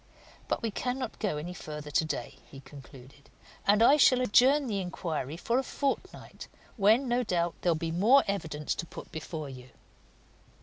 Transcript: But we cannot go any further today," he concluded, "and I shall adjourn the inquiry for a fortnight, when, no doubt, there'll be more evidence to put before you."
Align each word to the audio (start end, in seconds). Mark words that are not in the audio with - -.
But 0.47 0.63
we 0.63 0.71
cannot 0.71 1.19
go 1.19 1.37
any 1.37 1.53
further 1.53 1.91
today," 1.91 2.39
he 2.49 2.61
concluded, 2.61 3.29
"and 3.67 3.83
I 3.83 3.97
shall 3.97 4.19
adjourn 4.21 4.65
the 4.65 4.79
inquiry 4.81 5.37
for 5.37 5.59
a 5.59 5.63
fortnight, 5.63 6.47
when, 6.75 7.07
no 7.07 7.21
doubt, 7.23 7.53
there'll 7.61 7.75
be 7.75 7.91
more 7.91 8.23
evidence 8.27 8.73
to 8.73 8.87
put 8.87 9.11
before 9.11 9.47
you." 9.49 9.69